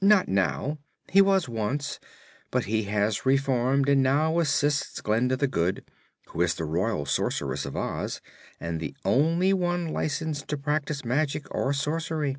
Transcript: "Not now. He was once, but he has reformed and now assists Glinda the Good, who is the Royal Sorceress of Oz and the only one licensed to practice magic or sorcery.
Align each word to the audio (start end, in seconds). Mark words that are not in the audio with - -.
"Not 0.00 0.26
now. 0.26 0.78
He 1.10 1.20
was 1.20 1.50
once, 1.50 2.00
but 2.50 2.64
he 2.64 2.84
has 2.84 3.26
reformed 3.26 3.90
and 3.90 4.02
now 4.02 4.38
assists 4.38 5.02
Glinda 5.02 5.36
the 5.36 5.46
Good, 5.46 5.84
who 6.28 6.40
is 6.40 6.54
the 6.54 6.64
Royal 6.64 7.04
Sorceress 7.04 7.66
of 7.66 7.76
Oz 7.76 8.22
and 8.58 8.80
the 8.80 8.96
only 9.04 9.52
one 9.52 9.88
licensed 9.92 10.48
to 10.48 10.56
practice 10.56 11.04
magic 11.04 11.44
or 11.54 11.74
sorcery. 11.74 12.38